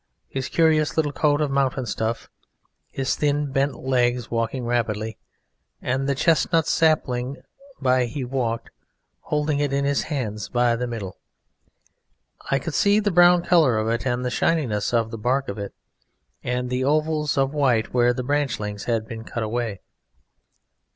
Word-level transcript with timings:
His 0.29 0.49
curious 0.49 0.97
little 0.97 1.11
coat 1.11 1.41
of 1.41 1.51
mountain 1.51 1.85
stuff, 1.85 2.27
his 2.89 3.15
thin, 3.15 3.51
bent 3.51 3.75
legs 3.75 4.31
walking 4.31 4.65
rapidly, 4.65 5.19
and 5.79 6.09
the 6.09 6.15
chestnut 6.15 6.65
sapling 6.65 7.37
by 7.79 8.05
he 8.05 8.25
walked, 8.25 8.71
holding 9.19 9.59
it 9.59 9.71
in 9.71 9.85
his 9.85 10.01
hand 10.05 10.49
by 10.51 10.75
the 10.75 10.87
middle. 10.87 11.19
I 12.49 12.57
could 12.57 12.73
see 12.73 12.99
the 12.99 13.11
brown 13.11 13.43
colour 13.43 13.77
of 13.77 13.89
it, 13.89 14.03
and 14.07 14.25
the 14.25 14.31
shininess 14.31 14.91
of 14.91 15.11
the 15.11 15.19
bark 15.19 15.47
of 15.47 15.59
it, 15.59 15.71
and 16.43 16.71
the 16.71 16.83
ovals 16.83 17.37
of 17.37 17.53
white 17.53 17.93
where 17.93 18.11
the 18.11 18.23
branchlings 18.23 18.85
had 18.85 19.07
been 19.07 19.23
cut 19.23 19.43
away. 19.43 19.81